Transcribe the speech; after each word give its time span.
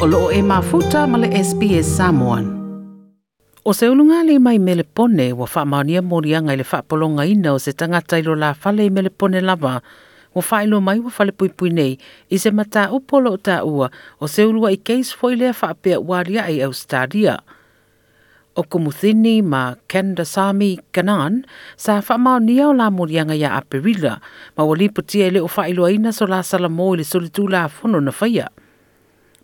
o 0.00 0.06
loo 0.08 0.30
e 0.32 0.40
mafuta 0.42 1.04
ma 1.12 1.18
SPS 1.42 1.84
Samoan. 1.98 2.44
O 3.68 3.72
se 3.78 3.84
ulunga 3.92 4.24
le 4.28 4.38
mai 4.46 4.56
mele 4.58 4.80
pone 4.96 5.26
wa 5.36 5.44
whaamaonia 5.50 6.00
morianga 6.10 6.54
i 6.56 6.56
le 6.60 6.64
whaapolonga 6.70 7.24
ina 7.32 7.48
o 7.52 7.58
se 7.64 7.72
tangata 7.76 8.16
ilo 8.20 8.32
la 8.42 8.50
whale 8.64 8.84
i 8.88 8.88
mele 8.96 9.10
pone 9.20 9.40
lava 9.48 9.74
wa 10.34 10.42
whailo 10.48 10.80
mai 10.86 10.98
wa 11.04 11.12
whale 11.16 11.32
puipui 11.38 11.68
nei 11.78 11.92
i 12.34 12.38
se 12.42 12.48
mata 12.58 12.82
upolo 12.98 13.28
o 13.36 13.36
tā 13.48 13.56
ua 13.76 13.88
o 14.16 14.24
se 14.34 14.46
ulua 14.50 14.72
i 14.72 14.78
keis 14.88 15.12
foi 15.18 15.36
lea 15.36 15.52
whaapea 15.60 15.98
waria 16.10 16.48
i 16.54 16.64
e 16.64 16.64
Australia. 16.70 17.34
O 18.56 18.62
kumuthini 18.72 19.34
ma 19.52 19.62
Canada 19.92 20.24
Sami 20.34 20.70
Kanan 20.96 21.44
sa 21.76 22.00
whaamaonia 22.00 22.72
o 22.72 22.72
la 22.72 22.88
morianga 22.90 23.36
ia 23.36 23.52
Aperila 23.60 24.14
ma 24.56 24.62
wali 24.64 24.88
putia 24.88 25.26
e 25.28 25.28
i 25.28 25.32
le 25.36 25.40
o 25.44 25.48
whailoaina 25.54 26.08
so 26.18 26.24
la 26.26 26.40
salamo 26.42 26.88
i 26.96 27.04
le 27.04 27.04
solitu 27.04 27.44
la 27.48 27.68
fono 27.68 28.00
na 28.00 28.14
whaia. 28.20 28.48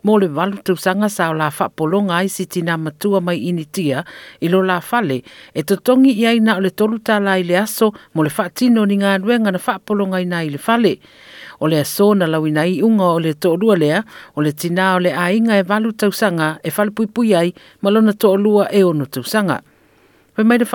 mō 0.07 0.15
le 0.23 0.29
walu 0.37 0.59
tu 0.65 0.75
sanga 0.77 1.09
sa 1.11 1.25
o 1.35 1.35
la 1.39 1.49
whapolonga 1.57 2.15
ai 2.21 2.29
si 2.35 2.45
tina 2.55 2.75
matua 2.85 3.19
mai 3.29 3.39
initia 3.51 4.01
i 4.41 4.47
lo 4.53 4.61
la 4.71 4.77
fale 4.89 5.17
e 5.55 5.61
totongi 5.71 6.13
i 6.23 6.27
aina 6.31 6.53
o 6.57 6.61
le 6.67 6.71
tolu 6.81 6.99
tala 7.09 7.35
i 7.43 7.43
le 7.49 7.57
aso 7.65 7.89
mō 8.15 8.21
le 8.27 8.31
whaatino 8.37 8.87
ni 8.91 9.01
ngā 9.03 9.13
ruenga 9.27 9.51
na 9.57 9.61
whapolonga 9.67 10.21
i 10.23 10.29
nā 10.33 10.41
i 10.49 10.53
le 10.55 10.63
fale. 10.67 10.93
O 11.63 11.67
le 11.73 11.83
aso 11.85 12.11
na 12.21 12.31
lau 12.33 12.45
i 12.51 12.79
unga 12.89 13.11
o 13.19 13.19
le 13.27 13.35
to 13.43 13.55
olua 13.59 13.75
lea 13.83 14.05
o 14.35 14.43
le 14.47 14.53
tina 14.63 14.93
o 14.97 15.03
le 15.07 15.11
ainga 15.27 15.59
e 15.59 15.65
walu 15.73 15.91
tu 16.01 16.13
sanga 16.21 16.51
e 16.63 16.71
whalupuipui 16.77 17.35
ai 17.43 17.53
malona 17.83 18.13
to 18.23 18.31
olua 18.39 18.71
e 18.79 18.85
ono 18.93 19.07
tu 19.17 19.25
sanga. 19.33 19.59
Pe 20.37 20.43
mai 20.43 20.59
le 20.59 20.67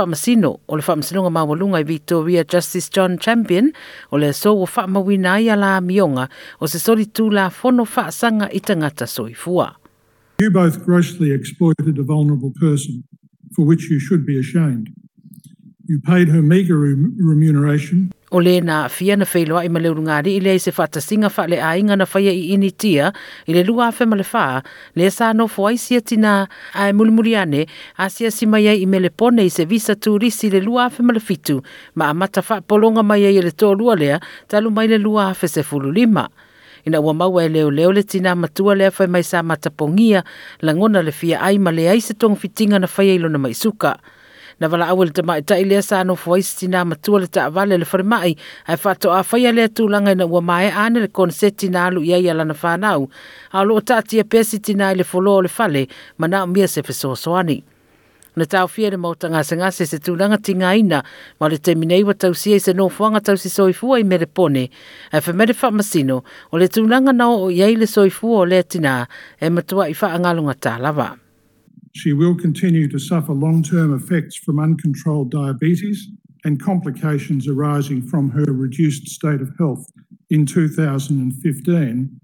o 0.66 0.76
le 0.76 1.30
mawalunga 1.30 1.78
i 1.80 1.84
Victoria 1.84 2.44
Justice 2.52 2.90
John 2.90 3.18
Champion 3.22 3.72
o 4.12 4.18
le 4.18 4.34
so 4.34 4.54
o 4.58 4.66
i 5.12 5.50
ala 5.50 5.80
mionga 5.82 6.28
o 6.60 6.66
se 6.68 6.80
tū 6.80 7.30
la 7.32 7.48
whono 7.50 7.86
whaasanga 7.86 8.50
i 8.54 8.60
tangata 8.60 9.06
soifua. 9.06 9.76
You 10.40 10.50
both 10.50 10.84
grossly 10.84 11.32
exploited 11.32 11.96
a 12.00 12.02
vulnerable 12.04 12.52
person 12.60 13.04
for 13.56 13.64
which 13.64 13.92
you 13.92 14.00
should 14.00 14.26
be 14.26 14.40
ashamed. 14.40 14.90
You 15.86 16.00
paid 16.00 16.28
her 16.30 16.42
meagre 16.42 16.76
remuneration 16.80 18.12
o 18.34 18.40
le 18.40 18.62
na 18.62 18.88
fia 18.88 19.16
na 19.20 19.26
feilo 19.26 19.58
ai 19.60 19.68
male 19.76 19.90
runga 19.92 20.18
ri 20.24 20.32
ile 20.40 20.54
se 20.64 20.72
fata 20.78 21.02
singa 21.04 21.30
fa 21.36 21.44
le 21.52 21.58
ai 21.70 21.84
ngana 21.84 22.06
fa 22.12 22.20
ye 22.28 22.32
ini 22.56 22.70
tia 22.82 23.06
ile 23.50 23.62
lua 23.70 23.88
fa 23.98 24.04
male 24.12 24.24
fa 24.34 24.46
le 24.98 25.08
sa 25.18 25.26
no 25.36 25.46
fo 25.54 25.62
ai 25.70 25.78
sia 25.86 26.00
tina 26.10 26.34
ai 26.82 26.92
mulmuriane 26.98 27.62
asia 28.06 28.30
si 28.32 28.46
mai 28.52 28.66
ai 28.72 28.86
mele 28.92 29.10
pone 29.20 29.44
se 29.56 29.64
visa 29.72 29.94
tu 30.04 30.12
ri 30.22 30.30
si 30.38 30.48
le 30.54 30.62
lua 30.68 30.86
fa 30.94 31.02
male 31.08 31.20
fitu 31.28 31.56
ma 31.98 32.06
mata 32.20 32.42
fa 32.48 32.56
polonga 32.70 33.04
mai 33.10 33.24
ai 33.28 33.42
le 33.46 33.52
to 33.62 33.68
lua 33.80 33.94
le 34.02 34.12
talu 34.50 34.68
mai 34.76 34.88
le 34.92 34.98
lua 35.06 35.24
fa 35.40 35.46
se 35.54 35.62
fulu 35.68 35.90
lima 35.98 36.24
ina 36.88 36.98
ua 37.06 37.14
maua 37.20 37.44
e 37.44 37.50
leoleo 37.56 37.92
le 37.98 38.02
tinā 38.12 38.32
matua 38.42 38.74
lea 38.80 38.96
fai 38.96 39.08
mai 39.14 39.24
sa 39.30 39.40
matapogia 39.50 40.20
lagona 40.66 41.00
le 41.08 41.12
fia 41.20 41.38
ai 41.48 41.58
male 41.66 41.84
ai 41.92 42.00
se 42.08 42.14
togofitiga 42.22 42.80
na 42.80 42.88
faia 42.96 43.12
i 43.12 43.20
lona 43.20 43.38
suka 43.64 43.92
na 44.62 44.70
wala 44.70 44.86
awel 44.94 45.10
te 45.10 45.24
mai 45.26 45.42
ta 45.42 45.58
ilia 45.58 45.82
sa 45.82 46.04
no 46.06 46.14
foisti 46.16 46.70
na 46.70 46.84
matua 46.86 47.18
le 47.26 47.28
ta 47.34 47.50
avale 47.50 47.74
le 47.82 47.86
fare 47.90 48.04
mai 48.06 48.36
ai 48.70 48.78
fato 48.78 49.10
afa 49.12 49.40
ya 49.42 49.52
le 49.58 49.66
tu 49.74 49.88
langa 49.90 50.14
na 50.16 50.26
ua 50.30 50.42
mai 50.50 50.68
ane 50.84 51.02
le 51.02 51.08
konseti 51.10 51.68
na 51.74 51.90
alu 51.90 52.06
ia 52.06 52.22
ia 52.22 52.34
lana 52.38 52.54
whanau 52.62 53.02
a 53.58 53.66
lo 53.68 53.80
ta 53.82 53.98
tia 54.06 54.22
pesiti 54.24 54.78
na 54.78 54.94
ile 54.94 55.04
folo 55.12 55.34
le 55.42 55.50
fale 55.58 55.82
ma 56.20 56.28
na 56.30 56.46
mia 56.46 56.68
se 56.70 56.86
fe 56.86 56.94
soani 56.94 57.58
na 58.38 58.46
tau 58.54 58.68
fia 58.74 58.94
le 58.94 59.02
mautanga 59.02 59.42
se 59.50 59.58
ngase 59.58 59.84
se 59.92 59.98
tu 60.06 60.14
langa 60.16 60.38
tinga 60.46 60.76
ina 60.78 61.00
ma 61.42 61.46
le 61.52 61.58
te 61.58 61.74
minei 61.82 62.04
wa 62.06 62.14
tau 62.22 62.38
sia 62.42 62.62
i 62.62 62.62
se 62.66 62.72
no 62.78 62.86
fuanga 62.96 63.20
tau 63.26 63.36
si 63.42 63.50
soifua 63.50 63.98
i 64.00 64.06
mere 64.06 64.30
pone 64.38 64.70
ai 65.12 65.22
fa 65.26 65.34
le 65.34 65.58
fa 65.58 65.72
o 65.74 66.56
le 66.60 66.68
tu 66.74 66.86
langa 66.86 67.12
na 67.18 67.26
o 67.34 67.50
iei 67.50 67.74
le 67.82 67.90
soifua 67.90 68.46
o 68.46 68.46
le 68.46 68.62
tina 68.72 69.08
e 69.42 69.50
matua 69.50 69.90
i 69.90 69.94
fa 70.00 70.14
angalunga 70.14 70.54
ta 70.64 70.74
lava 70.86 71.10
she 71.94 72.14
will 72.14 72.36
continue 72.36 72.88
to 72.90 73.00
suffer 73.00 73.34
long 73.34 73.64
term 73.64 73.94
effects 73.94 74.36
from 74.38 74.60
uncontrolled 74.60 75.32
diabetes 75.32 76.08
and 76.44 76.60
complications 76.62 77.48
arising 77.48 78.02
from 78.02 78.30
her 78.30 78.46
reduced 78.54 79.08
state 79.10 79.42
of 79.42 79.50
health 79.60 79.86
in 80.30 80.46
2015, 80.46 82.20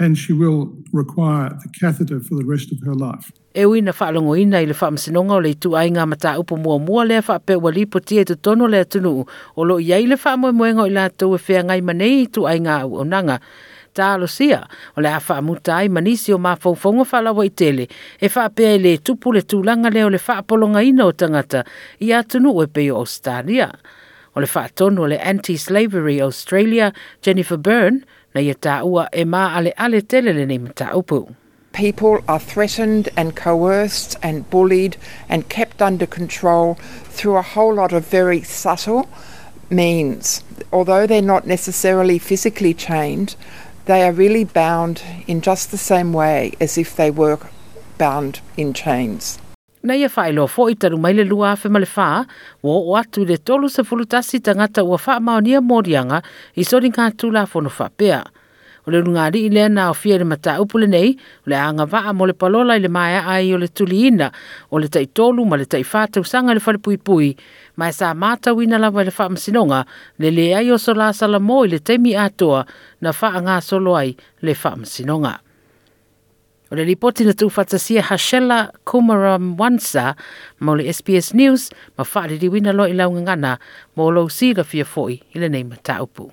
and 0.00 0.18
she 0.18 0.32
will 0.32 0.76
require 0.92 1.50
the 1.50 1.68
catheter 1.80 2.18
for 2.20 2.34
the 2.34 2.44
rest 2.44 2.72
of 2.72 2.78
her 2.84 2.94
life. 2.94 3.30
e 3.54 3.62
ui 3.64 3.80
na 3.80 3.92
whaalongoina 3.92 4.58
i 4.58 4.64
le 4.66 4.74
whaamasinonga 4.74 5.34
o 5.34 5.40
le 5.40 5.50
itu 5.50 5.70
ainga 5.78 6.06
ma 6.08 6.16
tā 6.16 6.38
upo 6.38 6.56
mua 6.56 6.78
mua 6.78 7.04
lea 7.06 7.20
whaapea 7.22 7.58
wali 7.60 7.86
po 7.86 8.00
tia 8.00 8.24
te 8.24 8.34
tono 8.34 8.66
lea 8.68 8.84
tunu 8.84 9.12
o 9.56 9.62
lo 9.64 9.76
iei 9.80 10.06
le 10.08 10.16
whaamoe 10.16 10.50
moenga 10.52 10.82
o 10.82 10.86
i 10.90 10.94
lātou 10.96 11.36
e 11.38 11.42
whea 11.48 11.62
ngai 11.64 11.80
manei 11.82 12.22
itu 12.24 12.48
ainga 12.50 12.80
au 12.80 12.94
onanga. 13.04 13.38
o 13.98 15.00
le 15.00 15.08
ai 15.72 15.88
manisi 15.88 16.32
o 16.32 17.38
i 17.42 17.48
tele 17.50 17.88
e 18.20 18.78
le 18.78 18.96
tupu 18.98 19.32
le 19.32 19.44
le 22.74 22.86
o 22.90 22.96
e 23.48 23.70
O 24.36 24.40
le 24.40 25.08
le 25.08 25.16
Anti-Slavery 25.22 26.18
Australia, 26.20 26.92
Jennifer 27.22 27.56
Byrne, 27.56 28.04
na 28.34 28.40
ia 28.40 28.56
e 29.92 30.00
tele 30.00 31.34
people 31.72 32.22
are 32.28 32.40
threatened 32.40 33.08
and 33.16 33.36
coerced 33.36 34.16
and 34.22 34.48
bullied 34.50 34.96
and 35.28 35.48
kept 35.48 35.80
under 35.82 36.06
control 36.06 36.74
through 37.10 37.36
a 37.36 37.42
whole 37.42 37.74
lot 37.74 37.92
of 37.92 38.06
very 38.08 38.42
subtle 38.42 39.08
means. 39.70 40.42
Although 40.72 41.06
they're 41.06 41.22
not 41.22 41.46
necessarily 41.46 42.18
physically 42.18 42.74
chained, 42.74 43.34
they 43.86 44.02
are 44.02 44.12
really 44.12 44.44
bound 44.44 45.02
in 45.26 45.40
just 45.40 45.70
the 45.70 45.76
same 45.76 46.12
way 46.12 46.52
as 46.60 46.78
if 46.78 46.96
they 46.96 47.10
were 47.10 47.38
bound 47.98 48.40
in 48.56 48.72
chains. 48.72 49.38
Nei 49.84 50.00
e 50.04 50.08
whaelo 50.08 50.46
fo 50.48 50.64
i 50.72 50.74
taru 50.80 50.96
maile 51.00 51.24
lua 51.28 51.50
afe 51.52 51.68
male 51.70 51.86
wha, 51.96 52.24
wo 52.62 52.76
o 52.92 52.96
atu 52.96 53.24
le 53.28 53.36
tolu 53.36 53.68
sa 53.68 53.82
fulutasi 53.82 54.40
tangata 54.40 54.82
ua 54.84 54.96
wha 55.06 55.18
morianga 55.60 56.22
i 56.56 56.64
sori 56.64 56.88
ngā 56.88 57.10
tūla 57.20 57.44
fono 57.46 57.68
wha 57.68 57.90
o 58.86 58.90
le 58.90 59.00
lungali 59.00 59.44
i 59.46 59.50
lea 59.52 59.68
na 59.72 59.88
o 59.90 59.94
fia 59.94 60.18
le 60.18 60.24
mata 60.24 60.56
upu 60.62 60.78
lenei 60.78 61.14
o 61.44 61.46
le 61.50 61.56
anga 61.56 61.84
vaa 61.86 62.12
mo 62.12 62.26
le 62.26 62.32
palola 62.40 62.76
i 62.76 62.82
le 62.84 62.88
maia 62.88 63.24
ai 63.26 63.52
o 63.54 63.58
le 63.58 63.68
tuliina 63.68 64.30
o 64.70 64.78
le 64.78 64.88
taitolu 64.88 65.44
ma 65.48 65.56
le 65.56 65.64
taifātausaga 65.64 66.52
i 66.52 66.58
le 66.60 66.62
falepuipui 66.64 67.30
ma 67.80 67.88
e 67.88 67.92
sa 67.92 68.12
matauina 68.14 68.78
lava 68.78 69.00
i 69.04 69.08
le 69.08 69.14
faamasinoga 69.14 69.84
le 70.20 70.28
lē 70.30 70.46
ai 70.60 70.70
o 70.70 70.76
sola 70.78 71.12
salamo 71.12 71.62
i 71.64 71.72
le 71.72 71.78
taimi 71.80 72.16
atoa 72.16 72.64
na 73.00 73.12
faagasolo 73.12 73.96
ai 73.96 74.16
le 74.42 74.54
faamasinoga 74.54 75.40
O 76.72 76.74
le 76.74 76.82
lipoti 76.88 77.22
na 77.28 77.34
tūwhatasia 77.38 78.02
Hashela 78.08 78.72
Kumaramwansa 78.88 80.16
mo 80.64 80.72
le 80.74 80.88
SBS 80.90 81.28
News 81.36 81.68
ma 81.98 82.08
whaaririwina 82.08 82.72
lo 82.74 82.88
i 82.88 82.96
laungangana 82.96 83.58
mo 83.94 84.08
lo 84.10 84.24
si 84.32 84.54
la 84.54 84.64
fia 84.64 84.84
foi 84.88 85.20
i 85.36 85.44
le 85.44 85.52
nei 85.52 85.62
mataupu. 85.68 86.32